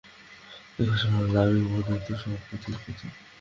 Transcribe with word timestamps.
দেখো 0.75 0.95
সরলা, 1.01 1.39
আমি 1.45 1.59
মানি 1.63 1.83
নে 1.89 2.13
ও-সব 2.13 2.33
পুঁথির 2.47 2.75
কথা। 2.83 3.07